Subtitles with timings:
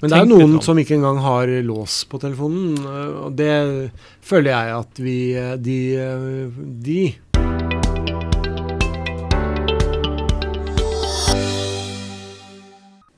[0.00, 3.90] Men det er jo noen som ikke engang har lås på telefonen, øh, og det
[4.24, 7.00] føler jeg at vi øh, De, øh, de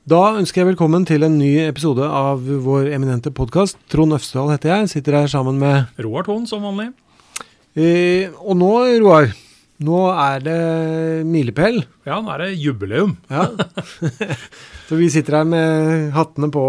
[0.03, 3.77] Da ønsker jeg velkommen til en ny episode av vår eminente podkast.
[3.91, 6.89] Trond Øvstedal heter jeg, sitter her sammen med Roar Thon som vanlig.
[7.75, 9.31] eh, Og nå, Roar,
[9.81, 10.59] nå er det
[11.25, 11.81] milepæl.
[12.05, 13.15] Ja, nå er det jubileum.
[13.31, 13.47] Ja.
[14.87, 16.63] Så vi sitter her med hattene på.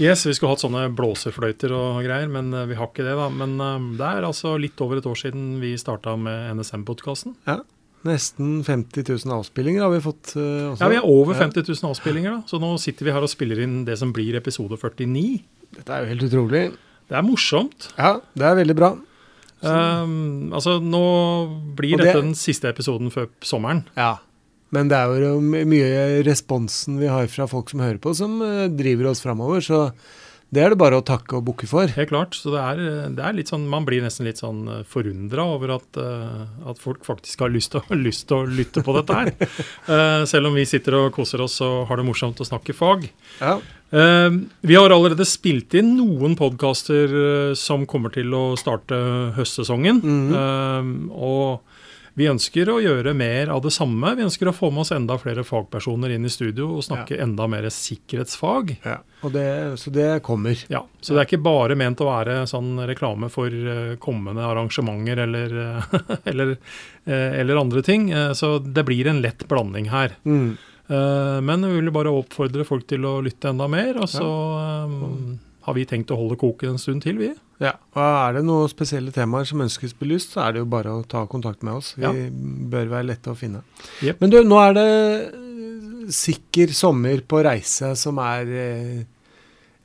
[0.00, 3.28] Yes, vi skulle hatt sånne blåsefløyter og greier, men eh, vi har ikke det, da.
[3.28, 7.36] Men eh, det er altså litt over et år siden vi starta med NSM-podkasten.
[8.08, 10.82] Nesten 50 000 avspillinger har vi fått øh, også.
[10.82, 12.50] Ja, vi er over 50 000 avspillinger, da.
[12.50, 15.42] Så nå sitter vi her og spiller inn det som blir episode 49.
[15.76, 16.64] Dette er jo helt utrolig.
[17.10, 17.92] Det er morsomt.
[17.98, 18.94] Ja, det er veldig bra.
[19.62, 21.02] Um, altså, nå
[21.76, 23.84] blir det- dette den siste episoden før sommeren.
[23.96, 24.16] Ja.
[24.72, 28.68] Men det er jo mye responsen vi har fra folk som hører på, som øh,
[28.68, 29.60] driver oss framover.
[29.60, 29.92] Så
[30.52, 31.88] det er det bare å takke og bukke for.
[31.96, 32.36] Helt klart.
[32.36, 32.80] Så det er,
[33.16, 37.06] det er litt sånn, man blir nesten litt sånn forundra over at, eh, at folk
[37.08, 39.32] faktisk har lyst til, å- lyst til å lytte på dette her.
[39.40, 43.08] Eh, selv om vi sitter og koser oss og har det morsomt å snakke fag.
[43.40, 43.56] Ja.
[43.92, 44.28] Eh,
[44.68, 49.00] vi har allerede spilt inn noen podkaster som kommer til å starte
[49.38, 50.04] høstsesongen.
[50.04, 51.10] Mm -hmm.
[51.16, 51.60] og
[52.18, 54.14] vi ønsker å gjøre mer av det samme.
[54.18, 57.46] Vi ønsker å få med oss enda flere fagpersoner inn i studio og snakke enda
[57.48, 58.76] mer sikkerhetsfag.
[58.84, 58.98] ja.
[59.22, 60.58] Og det, så det kommer.
[60.66, 65.22] Ja, Så det er ikke bare ment å være sånn reklame for eh, kommende arrangementer
[65.22, 65.94] eller, eh,
[66.32, 66.56] eller,
[67.06, 68.10] eh, eller andre ting.
[68.34, 70.16] Så det blir en lett blanding her.
[70.26, 70.58] Mm.
[70.92, 74.02] Men vi vil bare oppfordre folk til å lytte enda mer.
[74.02, 74.26] Og så
[75.62, 77.30] har vi tenkt å holde koken en stund til, vi.
[77.62, 77.72] Ja.
[77.94, 81.04] Og er det noen spesielle temaer som ønskes belyst, så er det jo bare å
[81.06, 81.94] ta kontakt med oss.
[81.96, 82.10] Vi Ja.
[82.12, 83.62] bør være lette å finne.
[84.02, 84.20] Yep.
[84.20, 89.02] Men du, nå er det sikker sommer på reise som er eh,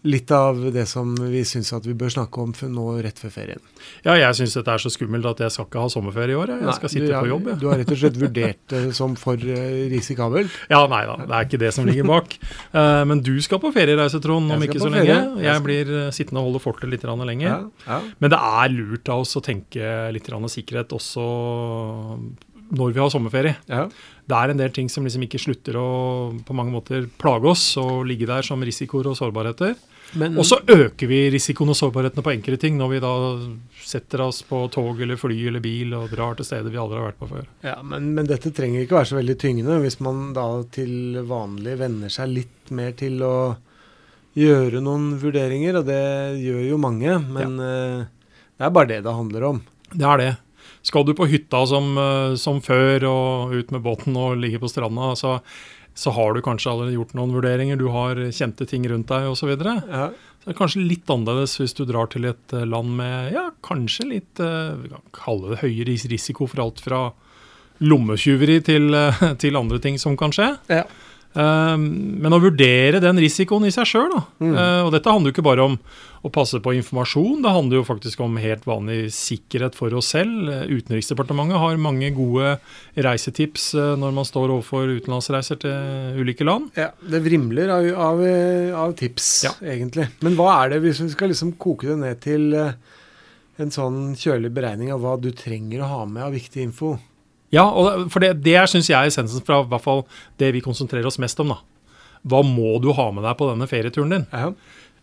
[0.06, 3.64] litt av det som vi syns at vi bør snakke om nå rett før ferien.
[4.06, 6.54] Ja, jeg syns dette er så skummelt at jeg skal ikke ha sommerferie i år.
[6.54, 7.60] Jeg, jeg skal sitte du, på jobb, jeg.
[7.62, 10.54] Du har rett og slett vurdert det som for eh, risikabelt.
[10.74, 12.36] Ja, nei da, det er ikke det som ligger bak.
[12.74, 15.16] Uh, men du skal på feriereise, Trond, om ikke så lenge.
[15.44, 17.48] Jeg blir eh, sittende og holde fortet litt lenger.
[17.48, 18.02] Ja, ja.
[18.22, 21.24] Men det er lurt av oss å tenke litt sikkerhet også
[22.70, 23.58] når vi har sommerferie.
[23.72, 23.88] ja.
[24.28, 25.90] Det er en del ting som liksom ikke slutter å
[26.44, 29.78] på mange måter plage oss og ligge der som risikoer og sårbarheter.
[30.20, 33.12] Men, Og så øker vi risikoen og sårbarhetene på enkelte ting når vi da
[33.88, 37.08] setter oss på tog eller fly eller bil og drar til steder vi aldri har
[37.10, 37.46] vært på før.
[37.64, 40.46] ja, men, men dette trenger ikke være så veldig tyngende hvis man da
[40.76, 43.36] til vanlig venner seg litt mer til å
[44.38, 46.04] gjøre noen vurderinger, og det
[46.44, 47.16] gjør jo mange.
[47.32, 48.04] Men eh,
[48.60, 49.64] det er bare det det handler om.
[49.94, 50.34] Det er det.
[50.86, 54.70] Skal du på hytta som, eh, som før og ut med båten og ligge på
[54.72, 55.38] stranda, så,
[55.98, 57.80] så har du kanskje allerede gjort noen vurderinger.
[57.80, 59.54] Du har kjente ting rundt deg osv.
[59.58, 60.10] Ja.
[60.12, 63.50] så det er kanskje litt annerledes hvis du drar til et eh, land med ja,
[63.66, 67.02] kanskje litt eh, Vi kan kalle det høyere risiko for alt fra
[67.78, 68.96] lommetyveri til,
[69.44, 70.54] til andre ting som kan skje.
[70.72, 70.88] Ja.
[71.36, 74.14] Eh, men å vurdere den risikoen i seg sjøl.
[74.40, 74.54] Mm.
[74.56, 75.76] Eh, og dette handler jo ikke bare om
[76.26, 80.50] å passe på informasjon, det handler jo faktisk om helt vanlig sikkerhet for oss selv.
[80.50, 82.56] Eh, Utenriksdepartementet har mange gode
[82.98, 86.72] reisetips eh, når man står overfor utenlandsreiser til ulike land.
[86.80, 88.24] Ja, det vrimler av, av,
[88.88, 89.54] av tips, Ja.
[89.62, 90.10] egentlig.
[90.26, 94.52] Men hva er det, hvis vi skal liksom koke det ned til en sånn kjølig
[94.54, 96.96] beregning av hva du trenger å ha med av viktig info?
[97.56, 100.04] Ja, og for det, det syns jeg er essensen fra hvert fall
[100.42, 101.54] det vi konsentrerer oss mest om.
[101.56, 101.62] da.
[102.28, 104.26] Hva må du ha med deg på denne ferieturen din?
[104.34, 104.52] Ja.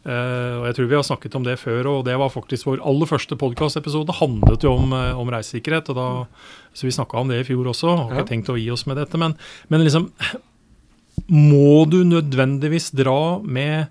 [0.04, 2.82] Uh, og jeg tror vi har snakket om det før, og det var faktisk vår
[2.84, 4.12] aller første podkastepisode.
[4.20, 6.08] handlet jo om, eh, om reisesikkerhet, og da,
[6.76, 7.88] så vi snakka om det i fjor også.
[7.96, 8.28] Har ikke Ja.
[8.28, 9.34] tenkt å gi oss med dette, men,
[9.70, 10.10] men liksom
[11.30, 13.86] Må du nødvendigvis dra med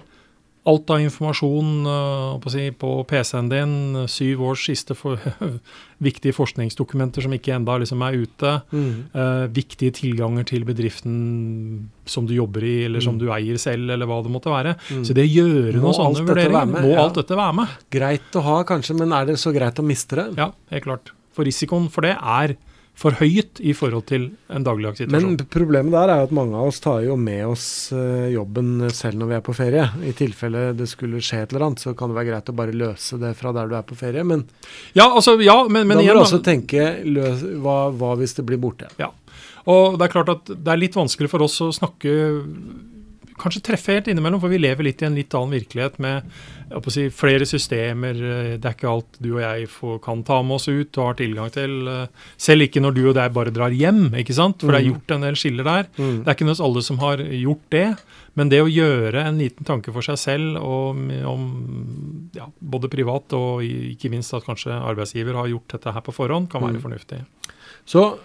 [0.66, 3.74] alt av informasjon eh, på, si, på PC-en din,
[4.07, 5.19] syv års siste for,
[6.07, 8.94] viktige forskningsdokumenter som ikke enda liksom er ute, Mm.
[9.13, 13.19] eh, viktige tilganger til bedriften som du jobber i, eller som Mm.
[13.19, 14.75] du eier selv, eller hva det måtte være.
[14.90, 15.03] Mm.
[15.05, 16.84] Så det gjøre noen sånne vurderinger, med?
[16.84, 17.03] må Ja.
[17.03, 17.67] alt dette være med.
[17.91, 20.38] Greit å ha, kanskje, men er det så greit å miste det?
[20.38, 21.11] Ja, helt klart.
[21.34, 22.55] For risikoen for det er
[22.93, 26.79] forhøyet i forhold til en dagligdags Men problemet der er jo at mange av oss
[26.84, 29.87] tar jo med oss eh, jobben selv når vi er på ferie.
[30.05, 32.78] I tilfelle det skulle skje et eller annet, så kan det være greit å bare
[32.78, 34.23] løse det fra der du er på ferie.
[34.28, 34.45] Men,
[34.93, 38.37] ja, altså, ja, men, men da må igjen du også tenke løs, hva, hva hvis
[38.37, 38.91] det blir borte?
[39.72, 42.13] Og det er klart at det er litt vanskelig for oss å snakke
[43.43, 46.23] kanskje treffe helt innimellom, for vi lever litt i en litt annen virkelighet med
[46.90, 48.16] si, flere systemer.
[48.17, 51.05] eh, Det er ikke alt du og jeg får, kan ta med oss ut og
[51.11, 51.87] har tilgang til.
[51.87, 52.07] eh,
[52.37, 54.59] Selv ikke når du og jeg bare drar hjem, ikke sant?
[54.61, 54.93] for det er Mhm.
[54.93, 55.84] gjort en del skiller der.
[55.97, 56.23] Mm.
[56.23, 57.97] Det er ikke nødvendigvis alle som har gjort det,
[58.35, 63.31] men det å gjøre en liten tanke for seg selv om, om ja, både privat
[63.34, 66.81] og ikke minst at kanskje arbeidsgiver har gjort dette her på forhånd, kan være Mm.
[66.81, 67.25] fornuftig.
[67.85, 68.17] Så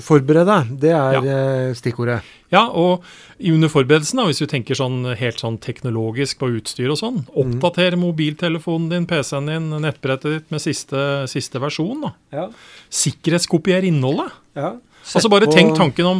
[0.00, 1.74] forbered deg, det er ja.
[1.74, 2.20] stikkordet.
[2.50, 3.04] Ja, og
[3.40, 7.58] under forberedelsen, da, hvis du tenker sånn helt sånn teknologisk på utstyr og sånn, Mm.
[7.60, 12.00] oppdater mobiltelefonen din, PC-en din, nettbrettet ditt med siste, siste versjon.
[12.02, 12.12] da.
[12.32, 12.48] Ja.
[12.90, 14.32] Sikkerhetskopier innholdet.
[14.56, 14.76] ja.
[15.14, 16.18] Altså bare tenk tanken om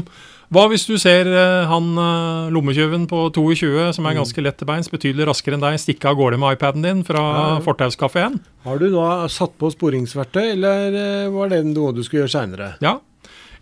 [0.51, 4.21] hva hvis du ser eh, han uh, lommetyven på 22 som er Mm.
[4.25, 7.21] ganske lett til beins, betydelig raskere enn deg, stikke av gårde med iPaden din fra
[7.23, 8.41] Ja, fortauskafeen?
[8.65, 12.73] Har du da satt på sporingsverktøy, eller eh, var det noe du skulle gjøre seinere?
[12.83, 12.99] Ja.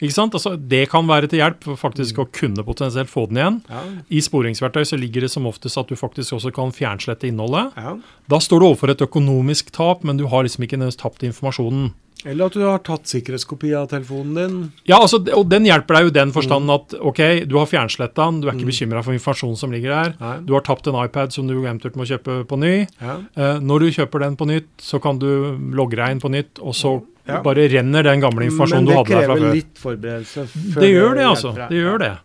[0.00, 0.32] Ikke sant?
[0.32, 2.24] Altså, det kan være til hjelp for faktisk Mm.
[2.24, 3.60] å kunne potensielt få den igjen.
[3.68, 3.80] Ja.
[4.10, 7.72] I sporingsverktøy så ligger det som oftest at du faktisk også kan fjernslette innholdet.
[7.76, 7.96] ja.
[8.30, 11.92] Da står du overfor et økonomisk tap, men du har liksom ikke nødvendigvis tapt informasjonen.
[12.26, 14.72] Eller at du har tatt sikkerhetskopi av telefonen din.
[14.90, 18.40] Ja, altså, og den hjelper deg jo den forstand at ok, du har fjernsletta den,
[18.42, 18.72] du er ikke Mm.
[18.72, 20.14] bekymra for informasjonen som ligger der.
[20.20, 20.32] Nei.
[20.44, 22.86] Du har tapt en iPad som du eventuelt må kjøpe på ny.
[23.00, 23.18] Ja.
[23.36, 26.58] Eh, når du kjøper den på nytt, så kan du logge deg inn på nytt,
[26.60, 27.40] og så Ja.
[27.42, 29.40] bare renner den gamle informasjonen du hadde der fra før.
[29.40, 30.46] Men det krever litt forberedelse.
[30.74, 31.54] før Det gjør det, altså.
[31.68, 32.18] Det gjør det.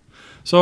[0.46, 0.60] Så,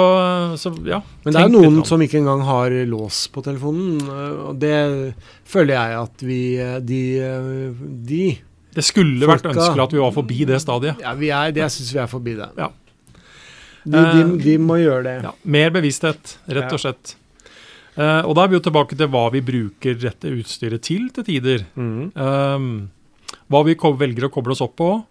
[0.62, 1.02] så ja.
[1.26, 3.98] Men det er noen som ikke engang har lås på telefonen.
[4.02, 7.74] øh, Og det føler jeg at vi øh, De,
[8.06, 8.38] de
[8.76, 11.02] Det skulle vært Folka- ønskelig at vi var forbi det stadiet.
[11.04, 12.50] Ja, vi er, det jeg syns vi er forbi det.
[12.58, 12.70] Ja.
[13.84, 15.16] De, de, Eh, de må gjøre det.
[15.26, 17.16] Ja, mer bevissthet, rett og slett.
[17.98, 21.26] Uh, og da er vi jo tilbake til hva vi bruker dette utstyret til til
[21.28, 21.66] tider.
[21.76, 22.14] Mm.
[22.16, 22.70] Um,
[23.52, 25.04] hva vi velger å koble oss opp på.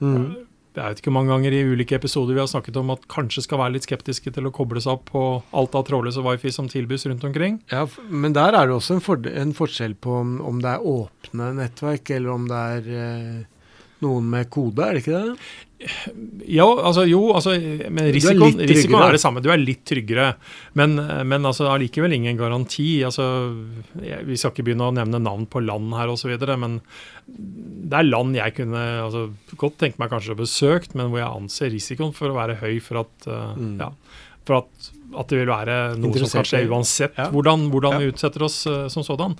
[0.00, 0.46] Mhm.
[0.72, 3.44] Jeg vet ikke hvor mange ganger i ulike episoder vi har snakket om at kanskje
[3.44, 5.24] skal være litt skeptiske til å koble seg opp på
[5.60, 7.60] alt av trådløse wifi som tilbys rundt omkring.
[7.72, 10.86] Ja, men der er det også en, for en forskjell på om, om det er
[10.94, 13.42] åpne nettverk, eller om det er øh,
[14.02, 15.36] noen med kode, er det ikke det?
[16.46, 17.56] Ja, altså jo, altså,
[17.90, 19.40] men risikoen, er, risikoen er det samme.
[19.42, 20.28] Du er litt tryggere.
[20.78, 20.94] Men,
[21.26, 23.00] men altså, allikevel ingen garanti.
[23.06, 23.24] Altså,
[23.98, 26.78] jeg, vi skal ikke begynne å nevne navn på land her osv., men
[27.26, 29.24] det er land jeg kunne altså,
[29.58, 32.76] godt tenke meg kanskje å besøkt, men hvor jeg anser risikoen for å være høy
[32.84, 33.74] for at, uh, Mm.
[33.82, 33.90] ja,
[34.46, 37.26] for at, at det vil være noe som kan skje uansett Ja.
[37.34, 37.98] hvordan, hvordan Ja.
[38.04, 39.34] vi utsetter oss uh, som sådan.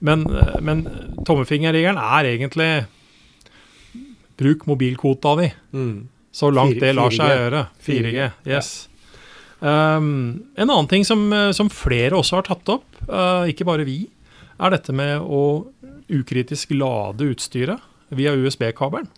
[0.00, 0.86] Men, uh, men
[1.26, 2.70] tommefingerregelen er egentlig
[4.38, 5.48] bruk mobilkvota di.
[5.74, 5.96] Mm.
[6.32, 7.40] Så langt det lar seg 4G.
[7.42, 7.64] gjøre.
[7.82, 8.70] 4G, 4G, yes.
[9.58, 13.86] Um, en annen ting som, eh, som flere også har tatt opp, uh, ikke bare
[13.88, 14.04] vi,
[14.58, 15.42] er dette med å
[16.14, 17.82] ukritisk lade utstyret
[18.14, 19.10] via USB-kabelen.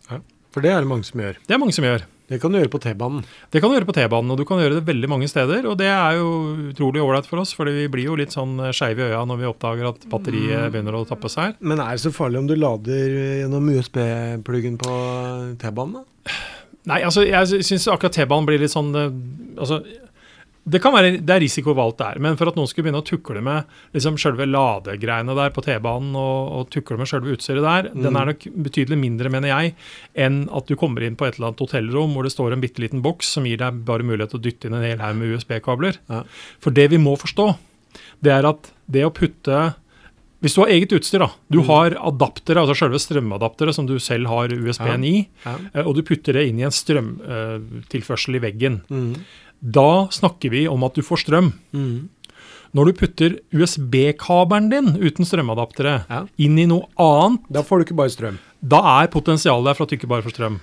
[0.50, 1.38] For det er det mange som gjør.
[1.46, 2.06] Det er mange som gjør.
[2.30, 3.24] Det kan du gjøre på T-banen.
[3.50, 5.66] Det kan du gjøre på T-banen, og du kan gjøre det veldig mange steder.
[5.66, 6.28] Og det er jo
[6.70, 9.48] utrolig ålreit for oss, fordi vi blir jo litt sånn skeive i øya når vi
[9.50, 11.56] oppdager at batteriet begynner å tappes her.
[11.58, 14.94] Men er det så farlig om du lader gjennom USB-pluggen på
[15.58, 15.98] T-banen?
[15.98, 16.38] da?
[16.88, 19.10] Nei, altså jeg syns akkurat T-banen blir litt sånn eh,
[19.60, 19.82] Altså
[20.68, 23.00] det kan være, det er risiko valgt der, er, men for at noen skulle begynne
[23.00, 23.64] å tukle med
[23.96, 28.28] liksom selve ladegreiene der på T-banen, og, og tukle med selve utstyret der, den er
[28.28, 29.74] nok betydelig mindre, mener jeg,
[30.20, 32.84] enn at du kommer inn på et eller annet hotellrom hvor det står en bitte
[32.84, 35.32] liten boks som gir deg bare mulighet til å dytte inn en hel haug med
[35.38, 35.96] USB-kabler.
[36.12, 36.22] Ja.
[36.60, 37.48] For det vi må forstå,
[38.20, 39.70] det er at det å putte
[40.40, 44.30] Hvis du har eget utstyr, da, du har adaptere, altså selve strømadaptere som du selv
[44.32, 45.52] har USB-en i, Ja.
[45.74, 48.78] eh, og du putter det inn i en strømtilførsel i veggen.
[48.88, 49.10] Mm.
[49.62, 51.52] Da snakker vi om at du får strøm.
[51.74, 52.08] Mm.
[52.72, 56.26] Når du putter USB-kabelen din uten strømadaptere Ja.
[56.38, 58.38] inn i noe annet, Da får du ikke bare strøm.
[58.62, 60.60] da er potensialet der for at du ikke bare får strøm.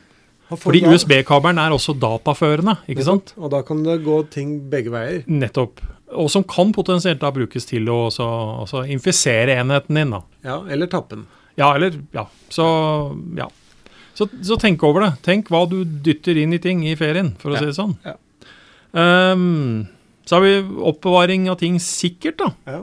[0.50, 3.34] Fordi USB-kabelen er også dataførende, ikke sant?
[3.38, 5.24] Og da kan det gå ting begge veier.
[5.28, 5.82] Nettopp.
[6.16, 8.24] Og som kan potensielt da brukes til å også,
[8.64, 10.10] også infisere enheten din.
[10.12, 10.22] da.
[10.46, 11.26] Ja, eller tappen.
[11.58, 12.26] Ja, eller Ja.
[12.50, 13.48] Så ja.
[14.16, 15.22] Så, så tenk over det.
[15.22, 17.98] Tenk hva du dytter inn i ting i ferien, for å Ja, si det sånn.
[18.06, 18.14] ja.
[18.94, 19.88] Ehm,
[20.28, 20.56] så har vi
[20.92, 22.52] oppbevaring av ting sikkert, da.
[22.68, 22.82] Ja.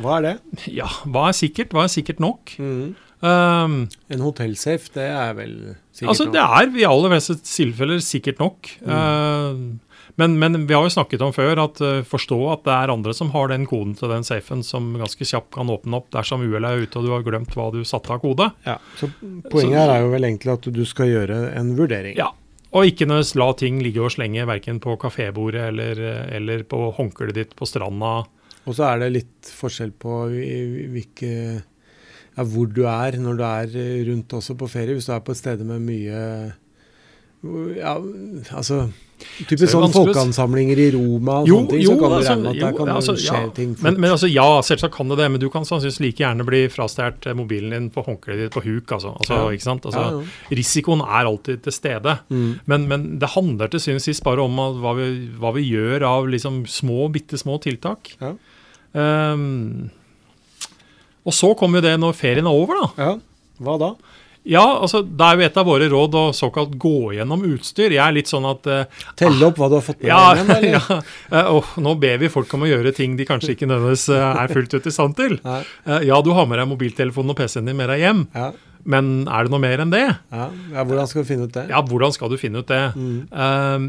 [0.00, 0.36] Hva er det?
[0.72, 1.74] Ja, hva er sikkert?
[1.74, 2.54] Hva er sikkert nok?
[2.60, 2.94] Mm.
[3.24, 3.76] Um,
[4.12, 5.54] En hotellsafe, det er vel
[5.88, 6.34] sikkert altså, noe.
[6.34, 8.70] det er i aller fleste tilfeller sikkert nok.
[8.84, 8.92] Mm.
[8.92, 12.92] Uh, men, men vi har jo snakket om før at uh, forstå at det er
[12.92, 16.44] andre som har den koden til den safen som ganske kjapt kan åpne opp dersom
[16.44, 18.50] uhellet er ute og du har glemt hva du satte av kode.
[18.68, 18.78] Ja.
[19.00, 19.10] Så
[19.50, 22.16] poenget her er jo vel egentlig at du skal gjøre en vurdering.
[22.20, 22.30] Ja,
[22.74, 26.00] Og ikke nødvendigvis la ting ligge og slenge verken på kafébordet eller,
[26.34, 28.18] eller på håndkleet ditt på stranda.
[28.66, 31.32] Og så er det litt forskjell på hvilke
[32.36, 33.76] ja, hvor du er når du er
[34.10, 34.96] rundt også på ferie.
[34.98, 36.22] Hvis du er på et sted med mye
[37.76, 37.94] ja,
[38.50, 38.88] altså
[39.48, 42.42] Typisk sånn folkeansamlinger i Roma og Jo, sånne ting, jo, så kan du altså, regne
[42.42, 43.50] med at der kan altså, skje ja.
[43.56, 43.84] ting fort.
[43.86, 46.62] Men, men altså, ja, selvsagt kan det det, men du kan sannsynligvis like gjerne bli
[46.72, 48.92] frastjålet mobilen din på håndkleet ditt på huk.
[48.98, 49.52] Altså, altså, Ja.
[49.56, 49.88] ikke sant?
[49.88, 50.56] Altså, Ja.
[50.60, 52.18] Risikoen er alltid til stede.
[52.28, 52.60] Mm.
[52.66, 55.08] Men, men det handler til syvende og sist bare om hva, vi,
[55.40, 58.12] hva vi gjør av liksom små, bitte små tiltak.
[58.20, 58.34] Ja.
[58.96, 59.90] Ehm,
[61.26, 62.88] og så kommer jo det når ferien er over, da.
[63.02, 63.12] Ja,
[63.64, 63.90] hva da?
[64.46, 67.96] Ja, altså, Det er jo et av våre råd å såkalt gå gjennom utstyr.
[67.96, 70.44] Jeg er litt sånn at uh, Telle opp hva du har fått med ja, deg
[70.44, 70.68] eller?
[70.76, 71.00] ja,
[71.34, 74.38] uh, oh, nå ber vi folk om å gjøre ting de kanskje ikke nødvendigvis uh,
[74.44, 75.36] er fullt ut i stand til.
[75.42, 78.52] Eh, ja, du har med deg mobiltelefonen og PC-en din med deg hjem, Ja,
[78.86, 80.06] men er det noe mer enn det?
[80.14, 80.48] ja.
[80.76, 81.66] ja, hvordan skal du finne ut det?
[81.72, 82.84] Ja, hvordan skal du finne ut det?
[82.94, 83.86] Mm.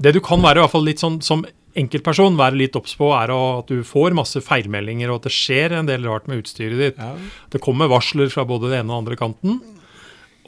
[0.00, 1.44] Det du kan være i hvert fall litt sånn som
[1.78, 5.76] enkeltperson være litt obs på, er at du får masse feilmeldinger, og at det skjer
[5.76, 7.02] en del rart med utstyret ditt.
[7.02, 7.12] Ja.
[7.52, 9.60] Det kommer varsler fra både den ene og andre kanten.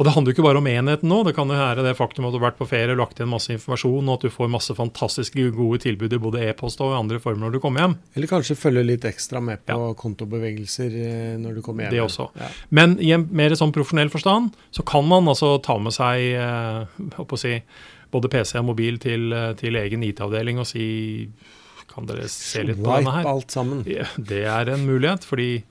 [0.01, 1.19] Og det handler jo ikke bare om enheten nå.
[1.27, 3.29] Det kan jo være det faktum at du har vært på ferie og lagt igjen
[3.29, 7.19] masse informasjon, og at du får masse fantastiske gode tilbud i både e-post og andre
[7.21, 7.97] former når du kommer hjem.
[8.17, 11.99] Eller kanskje følge litt ekstra med på kontobevegelser eh, når du kommer hjem.
[11.99, 12.31] Det også.
[12.41, 12.49] Ja.
[12.81, 17.37] Men i en mer sånn profesjonell forstand så kan man altså ta med seg eh,
[17.45, 17.59] si,
[18.11, 20.87] både PC og mobil til, eh, til egen IT-avdeling og si
[21.91, 23.29] Kan dere se litt på denne Wipe her?
[23.35, 23.81] alt sammen.
[23.85, 25.65] Det er en mulighet, fordi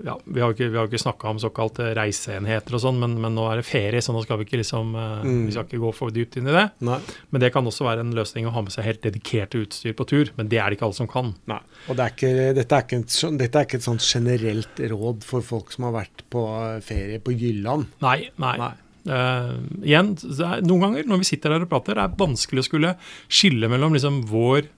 [0.00, 3.34] ja, vi har ikke, vi har ikke snakka om såkalte reiseenheter og sånn, men, men
[3.36, 5.42] nå er det ferie, så nå skal vi ikke liksom eh, Mm.
[5.46, 6.64] Vi skal ikke gå for dypt inn i det.
[6.86, 6.96] Nei.
[7.30, 10.06] Men det kan også være en løsning å ha med seg helt dedikerte utstyr på
[10.08, 10.32] tur.
[10.38, 11.32] Men det er det ikke alle som kan.
[11.50, 11.60] Nei.
[11.86, 14.82] Og det er ikke, dette, er ikke et, sånn- dette er ikke et sånt generelt
[14.94, 17.92] råd for folk som har vært på eh, ferie på Jylland.
[18.04, 18.56] Nei, nei.
[18.62, 18.72] Nei.
[19.02, 22.66] Uh, igjen, er, noen ganger når vi sitter der og prater, det er vanskelig å
[22.68, 22.92] skulle
[23.26, 24.68] skille mellom liksom vår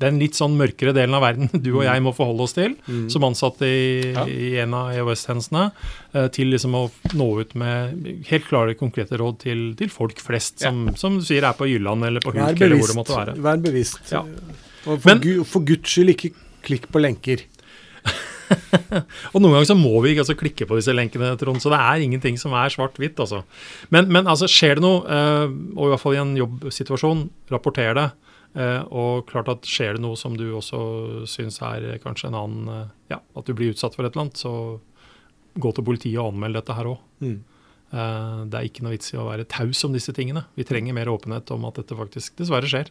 [0.00, 3.06] den litt sånn mørkere delen av verden du og jeg må forholde oss til, Mm.
[3.12, 4.24] som ansatte i, Ja.
[4.26, 5.70] i en av EOS-tjenestene,
[6.14, 10.60] eh, til liksom å nå ut med helt klare, konkrete råd til, til folk flest,
[10.64, 13.36] som, som du sier er på Jylland eller på Hulk eller hvor det måtte være.
[13.40, 14.10] Vær bevisst.
[14.12, 14.24] Ja.
[14.86, 16.32] Og for, Men- gu, for guds skyld, ikke
[16.64, 17.44] klikk på lenker.
[19.32, 22.02] Og noen ganger så må vi altså klikke på disse lenkene, Trond, så det er
[22.04, 23.16] ingenting som er svart-hvitt.
[23.22, 23.42] altså.
[23.94, 25.46] Men, men altså, skjer det noe, eh,
[25.78, 27.24] og i hvert fall i en jobbsituasjon,
[27.54, 28.06] rapporter det.
[28.54, 32.70] Eh, og klart at skjer det noe som du også syns er kanskje en annen
[32.70, 34.78] eh, Ja, at du blir utsatt for et eller annet, så
[35.58, 37.02] gå til politiet og anmeld dette her òg.
[37.22, 37.42] Mm.
[38.50, 40.40] det er ikke noe vits i å være taus om disse tingene.
[40.58, 42.90] Vi trenger mer åpenhet om at dette faktisk dessverre skjer.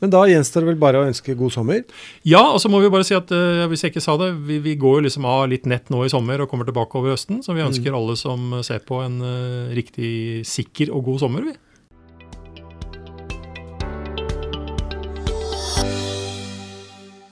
[0.00, 1.82] Men da gjenstår det vel bare å ønske god sommer.
[2.26, 4.60] Ja, og så må vi bare si at eh, hvis jeg ikke sa det, vi,
[4.64, 7.42] vi går jo liksom av litt nett nå i sommer og kommer tilbake over høsten.
[7.44, 10.12] Så vi ønsker alle som ser på en eh, riktig
[10.48, 11.56] sikker og god sommer, vi.